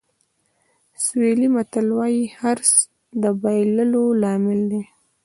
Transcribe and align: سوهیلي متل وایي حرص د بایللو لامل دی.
سوهیلي 1.03 1.47
متل 1.55 1.87
وایي 1.97 2.23
حرص 2.39 2.71
د 3.21 3.23
بایللو 3.41 4.03
لامل 4.21 4.61
دی. 4.71 4.81